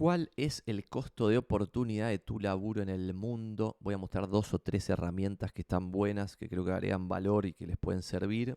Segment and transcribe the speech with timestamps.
[0.00, 3.76] ¿Cuál es el costo de oportunidad de tu laburo en el mundo?
[3.80, 7.44] Voy a mostrar dos o tres herramientas que están buenas, que creo que agregan valor
[7.44, 8.56] y que les pueden servir.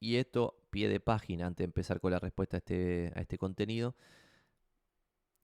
[0.00, 3.38] Y esto, pie de página, antes de empezar con la respuesta a este, a este
[3.38, 3.94] contenido.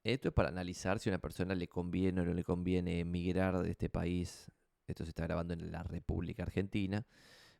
[0.03, 3.62] Esto es para analizar si a una persona le conviene o no le conviene emigrar
[3.62, 4.51] de este país.
[4.88, 7.06] Esto se está grabando en la República Argentina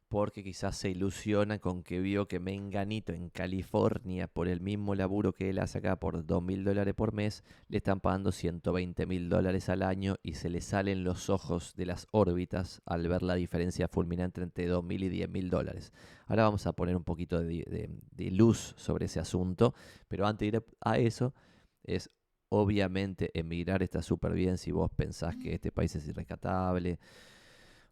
[0.09, 5.32] porque quizás se ilusiona con que vio que Menganito en California, por el mismo laburo
[5.32, 9.29] que él hace acá por 2 mil dólares por mes, le están pagando 120 mil
[9.29, 13.35] dólares al año y se le salen los ojos de las órbitas al ver la
[13.35, 15.93] diferencia fulminante entre 2 mil y 10 mil dólares.
[16.27, 17.91] Ahora vamos a poner un poquito de,
[18.30, 19.75] luz sobre ese asunto,
[20.08, 21.35] pero antes de ir a eso,
[21.82, 22.11] es
[22.50, 27.00] obviamente emigrar está súper bien si vos pensás que este país es irrescatable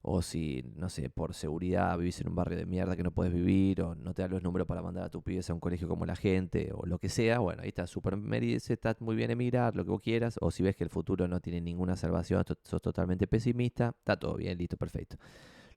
[0.02, 3.32] o si, no sé, por seguridad vivís en un barrio de mierda que no puedes
[3.32, 5.88] vivir, o no te dan los números para mandar a tu pibes a un colegio
[5.88, 9.30] como la gente, o lo que sea, bueno, ahí está súper merece, está muy bien
[9.30, 12.44] emigrar, lo que vos quieras, o si ves que el futuro no tiene ninguna salvación,
[12.62, 15.16] sos totalmente pesimista, está todo bien, listo, perfecto.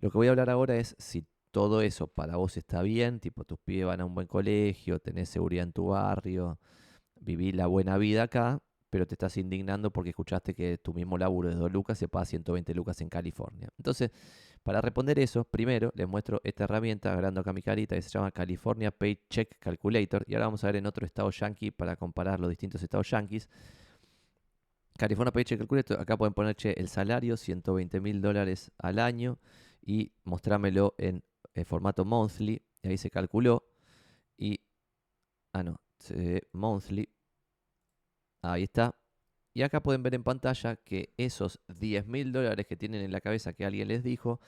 [0.02, 3.46] Lo que voy a hablar ahora es si todo eso para vos está bien, tipo
[3.46, 6.60] tus pibes van a un buen colegio, tenés seguridad en tu barrio,
[7.16, 8.60] vivís la buena vida acá,
[8.96, 12.24] pero te estás indignando porque escuchaste que tu mismo laburo de 2 lucas se paga
[12.24, 13.68] 120 lucas en California.
[13.78, 14.10] Entonces,
[14.64, 18.32] para responder eso, primero les muestro esta herramienta, agarrando acá mi carita, que se llama
[18.32, 20.24] California Paycheck Calculator.
[20.28, 23.50] Y ahora vamos a ver en otro estado yankee para comparar los distintos estados yankees.
[24.98, 29.40] California Paycheck Calculator, acá pueden poner el salario, 120 mil dólares al año,
[29.82, 31.22] y mostrármelo en,
[31.66, 32.62] formato monthly.
[32.82, 33.68] Y ahí se calculó.
[34.38, 34.62] Y,
[35.52, 35.82] ah, no,
[36.54, 37.10] monthly
[38.52, 38.96] Ahí está.
[39.54, 43.22] Y acá pueden ver en pantalla que esos 10 mil dólares que tienen en la
[43.22, 44.42] cabeza que alguien les dijo,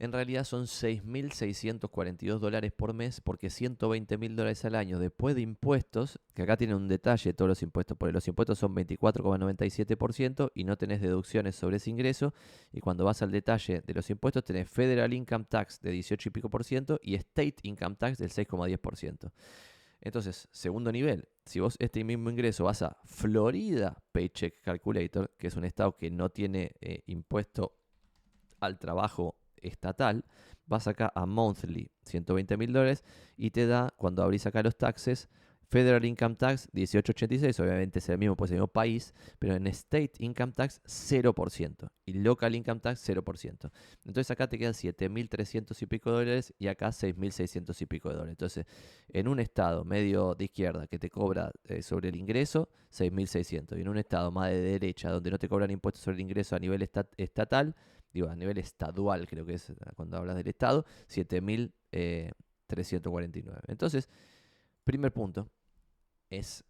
[0.00, 5.42] en realidad son 6.642 dólares por mes porque 120 mil dólares al año después de
[5.42, 10.64] impuestos, que acá tienen un detalle todos los impuestos, porque los impuestos son 24,97% y
[10.64, 12.34] no tenés deducciones sobre ese ingreso.
[12.72, 16.32] Y cuando vas al detalle de los impuestos tenés Federal Income Tax de 18 y
[16.32, 19.30] pico por ciento y State Income Tax del 6,10%.
[20.04, 25.56] Entonces, segundo nivel, si vos este mismo ingreso vas a Florida Paycheck Calculator, que es
[25.56, 27.78] un estado que no tiene eh, impuesto
[28.60, 30.26] al trabajo estatal,
[30.66, 33.02] vas acá a Monthly, 120 mil dólares,
[33.38, 35.30] y te da, cuando abrís acá los taxes,
[35.74, 40.12] Federal Income Tax 1886, obviamente es el mismo, pues el mismo país, pero en State
[40.20, 43.72] Income Tax 0% y Local Income Tax 0%.
[44.04, 48.30] Entonces acá te quedan 7.300 y pico dólares y acá 6.600 y pico de dólares.
[48.34, 48.66] Entonces,
[49.08, 53.76] en un estado medio de izquierda que te cobra eh, sobre el ingreso, 6.600.
[53.76, 56.54] Y en un estado más de derecha donde no te cobran impuestos sobre el ingreso
[56.54, 57.74] a nivel estatal,
[58.12, 61.72] digo, a nivel estadual creo que es cuando hablas del estado, 7.349.
[61.90, 62.32] Eh,
[63.66, 64.08] Entonces,
[64.84, 65.48] Primer punto
[66.30, 66.64] es,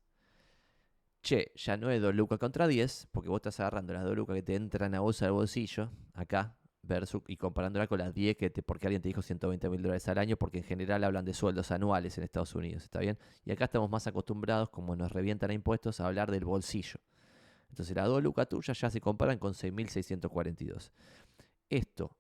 [1.22, 4.34] che, ya no es 2 lucas contra 10, porque vos estás agarrando las 2 lucas
[4.34, 8.50] que te entran a vos al bolsillo, acá, versus, y comparándola con las 10 que
[8.50, 11.32] te, porque alguien te dijo 120 mil dólares al año, porque en general hablan de
[11.32, 13.19] sueldos anuales en Estados Unidos, ¿está bien?
[13.44, 17.00] Y acá estamos más acostumbrados, como nos revientan a impuestos, a hablar del bolsillo.
[17.70, 20.93] Entonces las 2 lucas tuyas ya se comparan con 6.642.
[21.70, 22.16] Esto,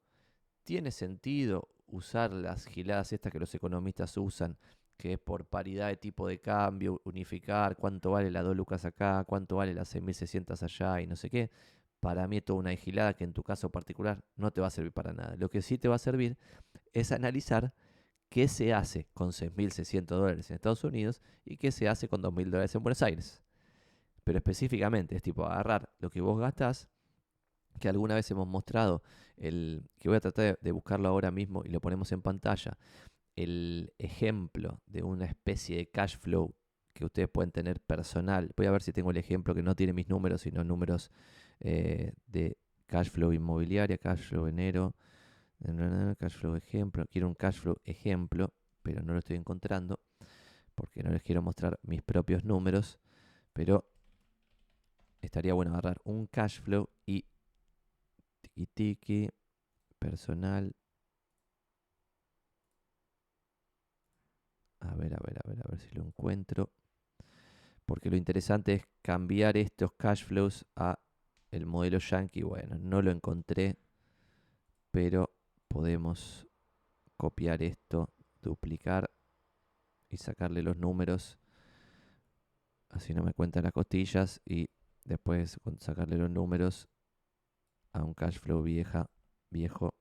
[0.64, 4.56] ¿tiene sentido usar las giladas estas que los economistas usan
[4.96, 9.24] que es por paridad de tipo de cambio, unificar cuánto vale la 2 lucas acá,
[9.24, 11.50] cuánto vale las 6.600 allá y no sé qué.
[12.00, 14.70] Para mí es toda una vigilada que en tu caso particular no te va a
[14.70, 15.36] servir para nada.
[15.36, 16.36] Lo que sí te va a servir
[16.92, 17.72] es analizar
[18.28, 22.50] qué se hace con 6.600 dólares en Estados Unidos y qué se hace con 2.000
[22.50, 23.42] dólares en Buenos Aires.
[24.24, 26.88] Pero específicamente es tipo agarrar lo que vos gastás,
[27.80, 29.02] que alguna vez hemos mostrado,
[29.36, 32.76] el, que voy a tratar de buscarlo ahora mismo y lo ponemos en pantalla,
[33.36, 36.54] el ejemplo de una especie de cash flow
[36.92, 38.52] que ustedes pueden tener personal.
[38.56, 41.10] Voy a ver si tengo el ejemplo que no tiene mis números, sino números
[41.60, 42.56] eh, de
[42.86, 44.94] cash flow inmobiliaria, cash flow enero,
[46.18, 47.04] cash flow ejemplo.
[47.10, 48.52] Quiero un cash flow ejemplo,
[48.82, 50.00] pero no lo estoy encontrando
[50.74, 52.98] porque no les quiero mostrar mis propios números,
[53.52, 53.88] pero
[55.20, 57.24] estaría bueno agarrar un cash flow y
[58.40, 59.28] tiki tiki
[59.98, 60.74] personal
[64.84, 66.70] A ver, a ver, a ver, a ver si lo encuentro.
[67.86, 70.98] Porque lo interesante es cambiar estos cash flows a
[71.50, 72.42] el modelo Yankee.
[72.42, 73.76] Bueno, no lo encontré,
[74.90, 75.30] pero
[75.68, 76.46] podemos
[77.16, 78.10] copiar esto,
[78.42, 79.10] duplicar
[80.08, 81.38] y sacarle los números.
[82.90, 84.68] Así no me cuentan las costillas y
[85.04, 86.88] después sacarle los números
[87.92, 89.10] a un cash flow vieja,
[89.50, 89.94] viejo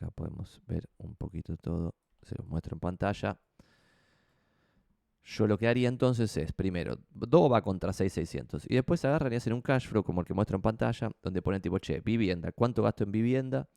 [0.00, 3.38] Acá podemos ver un poquito todo, se los muestro en pantalla.
[5.22, 9.60] Yo lo que haría entonces es, primero, DOVA contra 6600 y después agarraría hacer un
[9.60, 13.04] cash flow como el que muestro en pantalla, donde ponen tipo, che, vivienda, ¿cuánto gasto
[13.04, 13.68] en vivienda?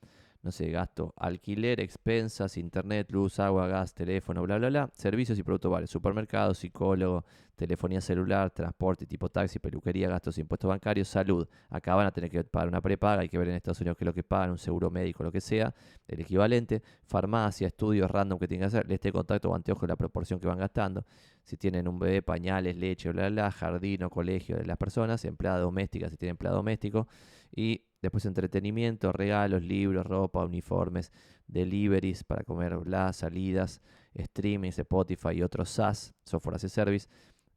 [0.43, 5.43] No sé, gasto alquiler, expensas, internet, luz, agua, gas, teléfono, bla, bla, bla, servicios y
[5.43, 7.23] productos varios, supermercado, psicólogo,
[7.55, 11.47] telefonía celular, transporte tipo taxi, peluquería, gastos, impuestos bancarios, salud.
[11.69, 14.03] Acá van a tener que pagar una prepaga, hay que ver en Estados Unidos qué
[14.03, 15.73] es lo que pagan, un seguro médico, lo que sea,
[16.07, 20.41] el equivalente, farmacia, estudios random que tienen que hacer, este contacto o anteojo, la proporción
[20.41, 21.05] que van gastando,
[21.43, 25.59] si tienen un bebé, pañales, leche, bla, bla, jardín o colegio de las personas, empleada
[25.59, 27.07] doméstica, si tienen empleado doméstico,
[27.55, 31.09] y Después entretenimiento, regalos, libros, ropa, uniformes,
[31.47, 33.79] deliveries para comer, bla, salidas,
[34.13, 37.07] streaming, Spotify y otros SaaS, software as a service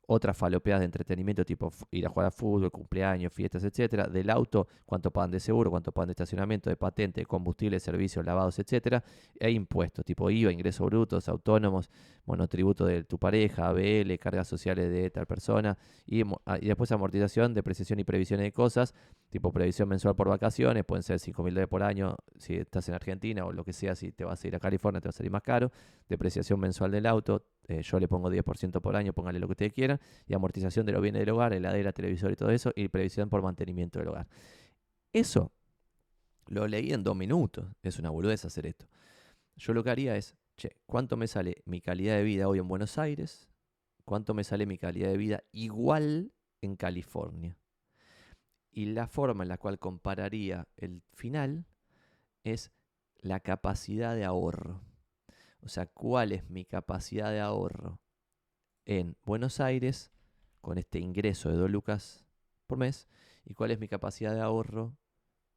[0.07, 4.07] otras falopeas de entretenimiento, tipo ir a jugar a fútbol, cumpleaños, fiestas, etcétera.
[4.07, 8.59] Del auto, cuánto pagan de seguro, cuánto pagan de estacionamiento, de patente, combustible, servicios, lavados,
[8.59, 9.03] etcétera.
[9.39, 11.91] E impuestos, tipo IVA, ingresos brutos, autónomos,
[12.25, 15.77] monotributo de tu pareja, ABL, cargas sociales de tal persona.
[16.07, 18.95] Y, ah, después amortización, depreciación y previsiones de cosas,
[19.31, 22.95] tipo previsión mensual por vacaciones, pueden ser 5 mil dólares por año si estás en
[22.95, 25.13] Argentina o lo que sea, si te vas a ir a California te va a
[25.13, 25.73] salir más caro.
[26.09, 29.73] Depreciación mensual del auto, eh, yo le pongo 10% por año, póngale lo que ustedes
[29.73, 33.29] quieran, y amortización de los bienes del hogar, heladera, televisor y todo eso, y previsión
[33.29, 34.29] por mantenimiento del hogar.
[35.13, 35.53] Eso
[36.47, 38.87] lo leí en dos minutos, es una boludez hacer esto.
[39.57, 42.69] Yo lo que haría es, che, ¿cuánto me sale mi calidad de vida hoy en
[42.69, 43.49] Buenos Aires?
[44.05, 47.59] ¿Cuánto me sale mi calidad de vida igual en California?
[48.71, 51.67] Y la forma en la cual compararía el final
[52.45, 52.71] es
[53.21, 54.86] la capacidad de ahorro.
[55.61, 58.01] O sea, cuál es mi capacidad de ahorro
[58.85, 60.11] en Buenos Aires
[60.61, 62.25] con este ingreso de 2 lucas
[62.67, 63.09] por mes
[63.45, 64.97] y cuál es mi capacidad de ahorro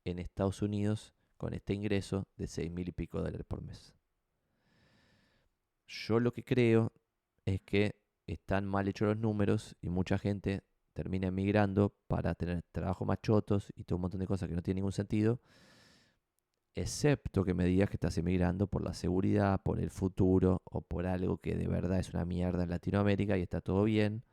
[0.05, 3.93] en Estados Unidos con este ingreso de 6 mil y pico dólares por mes.
[5.87, 6.91] Yo lo que creo
[7.45, 7.95] es que
[8.27, 10.63] están mal hechos los números y mucha gente
[10.93, 14.61] termina emigrando para tener trabajo más chotos y todo un montón de cosas que no
[14.61, 15.39] tienen ningún sentido
[16.75, 21.05] excepto que me digas que estás emigrando por la seguridad, por el futuro o por
[21.07, 24.23] algo que de verdad es una mierda en Latinoamérica y está todo bien.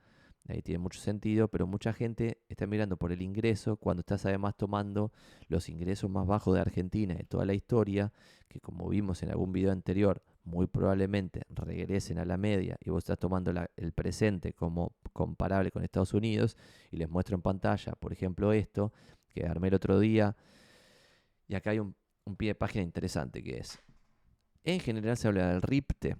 [0.49, 4.57] Ahí tiene mucho sentido, pero mucha gente está emigrando por el ingreso cuando estás además
[4.57, 5.13] tomando
[5.49, 8.13] los ingresos más bajos de Argentina de toda la historia,
[8.49, 12.99] que como vimos en algún video anterior, muy probablemente regresen a la media y vos
[12.99, 16.57] estás tomando el presente como comparable con Estados Unidos
[16.93, 18.93] y les muestro en pantalla, por ejemplo, esto
[19.29, 20.37] que armé el otro día.
[21.49, 21.97] Y acá hay un
[22.27, 23.81] un pie de página interesante que es,
[24.65, 26.17] en general se habla del RIPTE,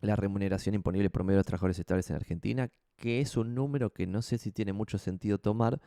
[0.00, 4.06] la remuneración imponible promedio de los trabajadores estables en Argentina, que es un número que
[4.06, 5.80] no sé si tiene mucho sentido tomar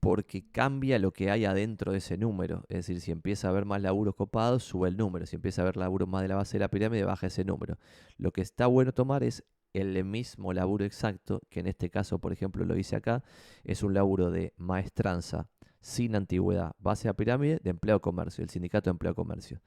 [0.00, 2.64] porque cambia lo que hay adentro de ese número.
[2.68, 5.26] Es decir, si empieza a haber más laburos copados, sube el número.
[5.26, 7.78] Si empieza a haber laburos más de la base de la pirámide, baja ese número.
[8.16, 12.32] Lo que está bueno tomar es el mismo laburo exacto, que en este caso, por
[12.32, 13.22] ejemplo, lo hice acá,
[13.62, 15.48] es un laburo de maestranza
[15.80, 19.60] sin antigüedad, base a pirámide de empleo comercio, el sindicato de empleo comercio.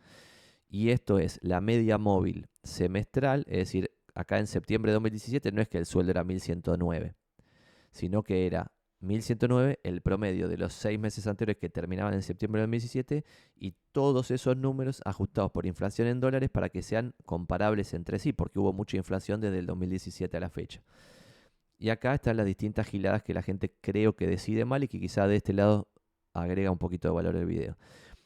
[0.70, 5.62] Y esto es la media móvil semestral, es decir, acá en septiembre de 2017 no
[5.62, 7.16] es que el sueldo era 1109,
[7.92, 8.72] sino que era
[9.04, 13.26] 1109 el promedio de los seis meses anteriores que terminaban en septiembre de 2017
[13.56, 18.34] y todos esos números ajustados por inflación en dólares para que sean comparables entre sí,
[18.34, 20.82] porque hubo mucha inflación desde el 2017 a la fecha.
[21.78, 25.02] Y acá están las distintas giladas que la gente creo que decide mal y que
[25.02, 25.90] quizá de este lado
[26.34, 27.78] agrega un poquito de valor el video.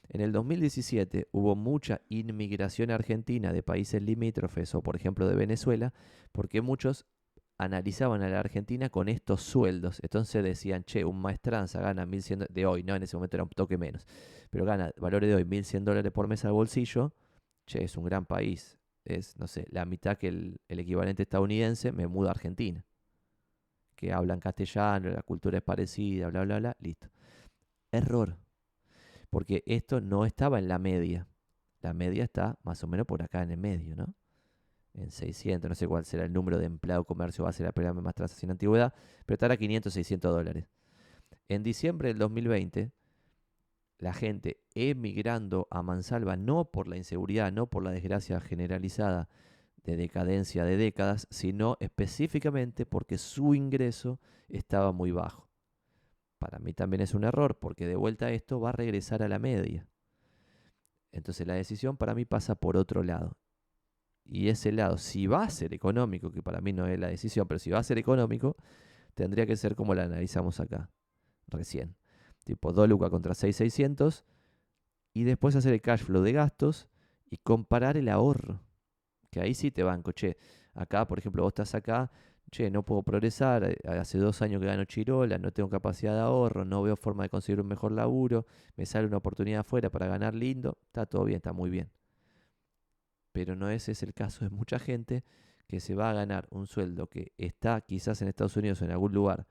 [0.09, 5.93] En el 2017 hubo mucha inmigración argentina de países limítrofes o por ejemplo de Venezuela
[6.31, 7.05] porque muchos
[7.57, 9.99] analizaban a la Argentina con estos sueldos.
[10.03, 13.49] Entonces decían, che, un maestranza gana 1.100 de hoy, no, en ese momento era un
[13.49, 14.05] toque menos,
[14.49, 17.13] pero gana valores de hoy 1.100 dólares por mes al bolsillo.
[17.65, 18.79] Che, es un gran país.
[19.03, 22.85] Es, no sé, la mitad que el, el equivalente estadounidense, me muda a Argentina.
[23.95, 27.07] Que hablan castellano, la cultura es parecida, bla, bla, bla, listo.
[27.91, 28.37] Error.
[29.29, 31.27] Porque esto no estaba en la media.
[31.81, 34.13] La media está más o menos por acá en el medio, ¿no?
[34.93, 37.93] En 600, no sé cuál será el número de empleado comercio a ser la primera
[37.93, 38.93] más tras sin antigüedad,
[39.25, 40.65] pero estará a 500, 600 dólares.
[41.49, 42.91] En diciembre del 2020,
[43.99, 49.29] la gente emigrando a Mansalva no por la inseguridad, no por la desgracia generalizada
[49.83, 55.46] de decadencia de décadas, sino específicamente porque su ingreso estaba muy bajo.
[56.39, 59.39] Para mí también es un error, porque de vuelta esto va a regresar a la
[59.39, 59.87] media.
[61.11, 63.37] Entonces la decisión para mí pasa por otro lado.
[64.23, 67.47] Y ese lado, si va a ser económico, que para mí no es la decisión,
[67.47, 68.57] pero si va a ser económico,
[69.13, 70.91] tendría que ser como la analizamos acá,
[71.47, 71.95] recién.
[72.43, 74.25] Tipo 2 lucas contra 6,600.
[75.13, 76.89] Y después hacer el cash flow de gastos
[77.29, 78.61] y comparar el ahorro.
[79.31, 80.37] Que ahí sí te banco, che,
[80.73, 82.11] acá, por ejemplo, vos estás acá,
[82.51, 86.21] che, no puedo progresar, eh, hace dos años que gano chirola, no tengo capacidad de
[86.21, 90.07] ahorro, no veo forma de conseguir un mejor laburo, me sale una oportunidad afuera para
[90.07, 91.89] ganar lindo, está todo bien, está muy bien.
[93.31, 95.23] Pero no ese es el caso de mucha gente
[95.67, 98.91] que se va a ganar un sueldo que está quizás en Estados Unidos o en
[98.91, 99.45] algún lugar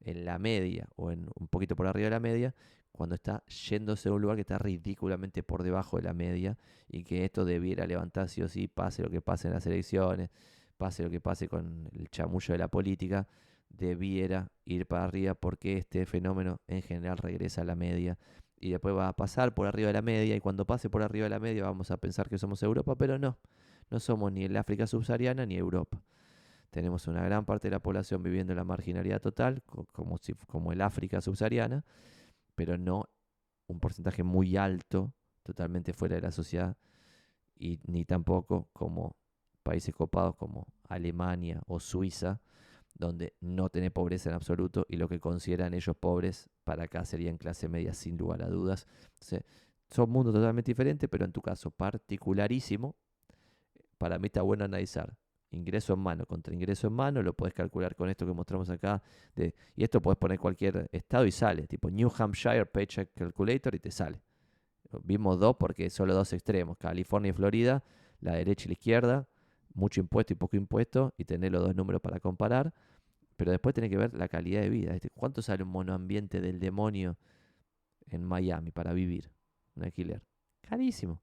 [0.00, 2.54] en la media o en un poquito por arriba de la media,
[2.92, 7.04] cuando está yéndose a un lugar que está ridículamente por debajo de la media y
[7.04, 10.30] que esto debiera levantar sí o sí, pase lo que pase en las elecciones,
[10.80, 13.28] pase lo que pase con el chamullo de la política,
[13.68, 18.18] debiera ir para arriba porque este fenómeno en general regresa a la media
[18.58, 21.24] y después va a pasar por arriba de la media y cuando pase por arriba
[21.24, 23.38] de la media vamos a pensar que somos Europa, pero no,
[23.90, 26.02] no somos ni el África subsahariana ni Europa.
[26.70, 30.72] Tenemos una gran parte de la población viviendo en la marginalidad total, como, si, como
[30.72, 31.84] el África subsahariana,
[32.54, 33.04] pero no
[33.66, 36.78] un porcentaje muy alto, totalmente fuera de la sociedad,
[37.54, 39.16] y ni tampoco como
[39.62, 42.40] países copados como Alemania o Suiza,
[42.94, 47.38] donde no tiene pobreza en absoluto y lo que consideran ellos pobres para acá serían
[47.38, 48.86] clase media sin lugar a dudas.
[49.88, 52.94] son mundos totalmente diferentes, pero en tu caso particularísimo,
[53.98, 55.16] para mí está bueno analizar
[55.50, 59.02] ingreso en mano contra ingreso en mano, lo puedes calcular con esto que mostramos acá.
[59.36, 63.90] Y esto puedes poner cualquier estado y sale, tipo New Hampshire Paycheck Calculator y te
[63.90, 64.20] sale.
[65.04, 67.84] Vimos dos porque solo dos extremos, California y Florida,
[68.20, 69.28] la derecha y la izquierda,
[69.74, 72.72] mucho impuesto y poco impuesto, y tener los dos números para comparar.
[73.36, 74.96] Pero después tenés que ver la calidad de vida.
[75.14, 77.16] ¿Cuánto sale un monoambiente del demonio
[78.08, 79.30] en Miami para vivir?
[79.76, 80.22] Un alquiler.
[80.60, 81.22] Carísimo.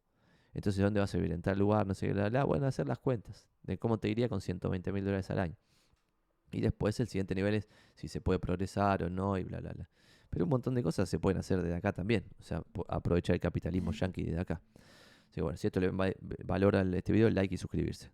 [0.54, 1.34] Entonces, ¿dónde vas a vivir?
[1.34, 2.44] En tal lugar, no sé qué, bla, bla.
[2.44, 5.56] Bueno, hacer las cuentas de cómo te iría con 120 mil dólares al año.
[6.52, 9.74] Y después el siguiente nivel es si se puede progresar o no y bla, bla,
[9.74, 9.90] bla.
[10.30, 12.24] Pero un montón de cosas se pueden hacer desde acá también.
[12.40, 14.62] O sea, aprovechar el capitalismo yankee desde acá.
[15.30, 15.92] Así bueno, si esto le
[16.44, 18.10] valora este video, like y suscribirse.